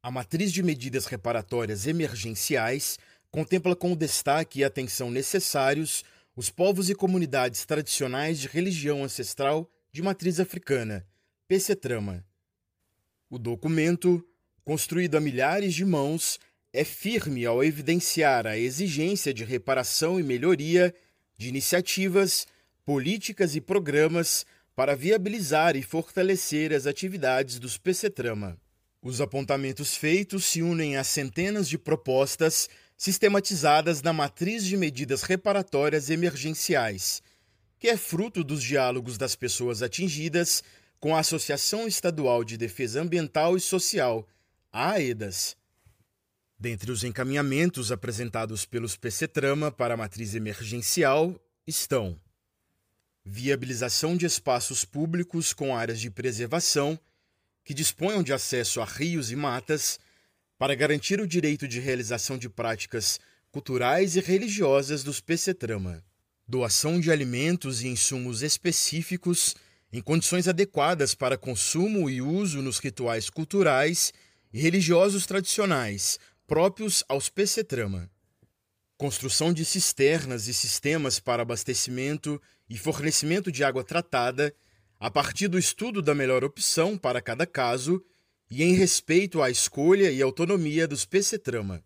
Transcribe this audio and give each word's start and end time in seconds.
A 0.00 0.10
matriz 0.12 0.52
de 0.52 0.62
medidas 0.62 1.06
reparatórias 1.06 1.86
emergenciais 1.86 2.98
contempla 3.30 3.74
com 3.74 3.96
destaque 3.96 4.60
e 4.60 4.64
atenção 4.64 5.10
necessários 5.10 6.04
os 6.36 6.50
povos 6.50 6.88
e 6.88 6.94
comunidades 6.94 7.66
tradicionais 7.66 8.38
de 8.38 8.46
religião 8.46 9.02
ancestral 9.02 9.68
de 9.90 10.00
matriz 10.00 10.38
africana, 10.38 11.04
PCTRAMA. 11.48 12.24
O 13.28 13.38
documento, 13.38 14.24
construído 14.64 15.16
a 15.16 15.20
milhares 15.20 15.74
de 15.74 15.84
mãos, 15.84 16.38
é 16.72 16.84
firme 16.84 17.44
ao 17.44 17.64
evidenciar 17.64 18.46
a 18.46 18.56
exigência 18.56 19.34
de 19.34 19.42
reparação 19.42 20.20
e 20.20 20.22
melhoria 20.22 20.94
de 21.36 21.48
iniciativas, 21.48 22.46
políticas 22.84 23.56
e 23.56 23.60
programas 23.60 24.46
para 24.76 24.94
viabilizar 24.94 25.74
e 25.74 25.82
fortalecer 25.82 26.72
as 26.72 26.86
atividades 26.86 27.58
dos 27.58 27.76
PCTRAMA. 27.76 28.56
Os 29.00 29.20
apontamentos 29.20 29.94
feitos 29.94 30.44
se 30.44 30.60
unem 30.60 30.96
a 30.96 31.04
centenas 31.04 31.68
de 31.68 31.78
propostas 31.78 32.68
sistematizadas 32.96 34.02
na 34.02 34.12
matriz 34.12 34.64
de 34.64 34.76
medidas 34.76 35.22
reparatórias 35.22 36.10
emergenciais, 36.10 37.22
que 37.78 37.88
é 37.88 37.96
fruto 37.96 38.42
dos 38.42 38.62
diálogos 38.62 39.16
das 39.16 39.36
pessoas 39.36 39.82
atingidas 39.82 40.64
com 40.98 41.14
a 41.14 41.20
Associação 41.20 41.86
Estadual 41.86 42.42
de 42.42 42.56
Defesa 42.56 43.00
Ambiental 43.00 43.56
e 43.56 43.60
Social, 43.60 44.26
a 44.72 44.92
AEDAS. 44.92 45.56
Dentre 46.58 46.90
os 46.90 47.04
encaminhamentos 47.04 47.92
apresentados 47.92 48.66
pelos 48.66 48.96
PCTRAMA 48.96 49.70
para 49.70 49.94
a 49.94 49.96
matriz 49.96 50.34
emergencial 50.34 51.40
estão 51.64 52.20
viabilização 53.24 54.16
de 54.16 54.26
espaços 54.26 54.84
públicos 54.84 55.52
com 55.52 55.76
áreas 55.76 56.00
de 56.00 56.10
preservação 56.10 56.98
que 57.68 57.74
disponham 57.74 58.22
de 58.22 58.32
acesso 58.32 58.80
a 58.80 58.86
rios 58.86 59.30
e 59.30 59.36
matas 59.36 60.00
para 60.56 60.74
garantir 60.74 61.20
o 61.20 61.26
direito 61.26 61.68
de 61.68 61.78
realização 61.78 62.38
de 62.38 62.48
práticas 62.48 63.20
culturais 63.50 64.16
e 64.16 64.20
religiosas 64.20 65.04
dos 65.04 65.20
PCTRAMA. 65.20 66.02
Doação 66.48 66.98
de 66.98 67.12
alimentos 67.12 67.82
e 67.82 67.88
insumos 67.88 68.40
específicos 68.40 69.54
em 69.92 70.00
condições 70.00 70.48
adequadas 70.48 71.14
para 71.14 71.36
consumo 71.36 72.08
e 72.08 72.22
uso 72.22 72.62
nos 72.62 72.78
rituais 72.78 73.28
culturais 73.28 74.14
e 74.50 74.58
religiosos 74.58 75.26
tradicionais 75.26 76.18
próprios 76.46 77.04
aos 77.06 77.28
PCTRAMA 77.28 78.10
construção 78.96 79.52
de 79.52 79.64
cisternas 79.64 80.48
e 80.48 80.54
sistemas 80.54 81.20
para 81.20 81.42
abastecimento 81.42 82.40
e 82.68 82.76
fornecimento 82.76 83.52
de 83.52 83.62
água 83.62 83.84
tratada, 83.84 84.52
a 85.00 85.10
partir 85.10 85.46
do 85.48 85.58
estudo 85.58 86.02
da 86.02 86.14
melhor 86.14 86.42
opção 86.42 86.98
para 86.98 87.20
cada 87.20 87.46
caso 87.46 88.02
e 88.50 88.62
em 88.62 88.74
respeito 88.74 89.40
à 89.40 89.50
escolha 89.50 90.10
e 90.10 90.20
autonomia 90.20 90.88
dos 90.88 91.04
PC-Trama. 91.04 91.84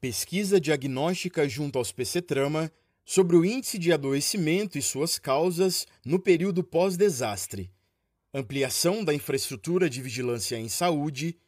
Pesquisa 0.00 0.60
diagnóstica 0.60 1.48
junto 1.48 1.78
aos 1.78 1.92
PC-Trama 1.92 2.70
sobre 3.04 3.36
o 3.36 3.44
índice 3.44 3.78
de 3.78 3.92
adoecimento 3.92 4.76
e 4.76 4.82
suas 4.82 5.18
causas 5.18 5.86
no 6.04 6.18
período 6.18 6.64
pós-desastre. 6.64 7.70
Ampliação 8.32 9.04
da 9.04 9.14
infraestrutura 9.14 9.88
de 9.88 10.02
vigilância 10.02 10.56
em 10.56 10.68
saúde, 10.68 11.38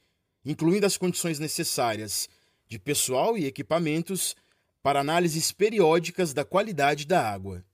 incluindo 0.44 0.86
as 0.86 0.97
condições 0.97 1.38
necessárias 1.38 2.28
de 2.69 2.78
pessoal 2.78 3.36
e 3.36 3.47
equipamentos 3.47 4.36
para 4.83 5.00
análises 5.00 5.50
periódicas 5.50 6.33
da 6.33 6.44
qualidade 6.44 7.06
da 7.06 7.28
água. 7.28 7.64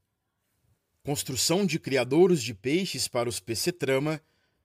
Construção 1.05 1.67
de 1.67 1.81
criadouros 1.81 2.41
de 2.41 2.55
peixes 2.55 3.08
para 3.08 3.28
os 3.28 3.41
PC-trama, 3.41 4.20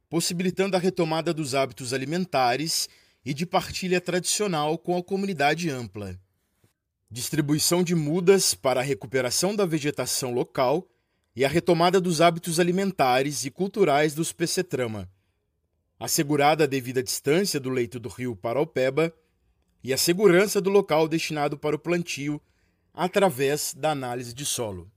possibilitando 0.07 0.77
a 0.77 0.79
retomada 0.79 1.33
dos 1.33 1.55
hábitos 1.55 1.93
alimentares 1.93 2.87
e 3.25 3.33
de 3.33 3.43
partilha 3.43 3.99
tradicional 3.99 4.77
com 4.77 4.95
a 4.95 5.03
comunidade 5.03 5.67
ampla. 5.71 6.15
Distribuição 7.09 7.83
de 7.83 7.95
mudas 7.95 8.53
para 8.53 8.81
a 8.81 8.83
recuperação 8.83 9.55
da 9.55 9.65
vegetação 9.65 10.31
local 10.31 10.87
e 11.35 11.43
a 11.43 11.47
retomada 11.47 11.99
dos 11.99 12.21
hábitos 12.21 12.59
alimentares 12.59 13.43
e 13.43 13.49
culturais 13.49 14.13
dos 14.13 14.31
PC-trama. 14.31 15.09
Assegurada 15.99 16.65
a 16.65 16.67
devida 16.67 17.01
distância 17.01 17.59
do 17.59 17.71
leito 17.71 17.99
do 17.99 18.09
rio 18.09 18.35
Paraupeba 18.35 19.11
e 19.83 19.91
a 19.91 19.97
segurança 19.97 20.61
do 20.61 20.69
local 20.69 21.07
destinado 21.07 21.57
para 21.57 21.75
o 21.75 21.79
plantio 21.79 22.39
através 22.93 23.73
da 23.73 23.89
análise 23.89 24.35
de 24.35 24.45
solo. 24.45 24.91